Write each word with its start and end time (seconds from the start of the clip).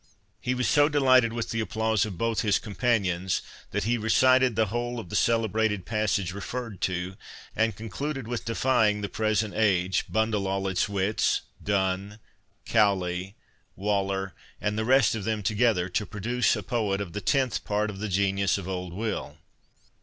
He 0.39 0.55
was 0.55 0.67
so 0.67 0.89
delighted 0.89 1.31
with 1.31 1.51
the 1.51 1.59
applause 1.59 2.07
of 2.07 2.17
both 2.17 2.41
his 2.41 2.57
companions, 2.57 3.43
that 3.69 3.83
he 3.83 3.99
recited 3.99 4.55
the 4.55 4.65
whole 4.73 4.99
of 4.99 5.09
the 5.09 5.15
celebrated 5.15 5.85
passage 5.85 6.33
referred 6.33 6.81
to, 6.81 7.15
and 7.55 7.75
concluded 7.75 8.27
with 8.27 8.43
defying 8.43 9.01
the 9.01 9.09
present 9.09 9.53
age, 9.53 10.05
bundle 10.09 10.47
all 10.47 10.67
its 10.67 10.89
wits, 10.89 11.41
Donne, 11.63 12.17
Cowley, 12.65 13.35
Waller, 13.75 14.33
and 14.59 14.75
the 14.75 14.85
rest 14.85 15.13
of 15.13 15.23
them 15.23 15.43
together, 15.43 15.87
to 15.89 16.07
produce 16.07 16.55
a 16.55 16.63
poet 16.63 16.99
of 16.99 17.15
a 17.15 17.21
tenth 17.21 17.63
part 17.63 17.91
of 17.91 17.99
the 17.99 18.09
genius 18.09 18.57
of 18.57 18.67
old 18.67 18.93
Will. 18.93 19.37